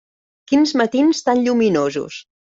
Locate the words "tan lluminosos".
1.27-2.17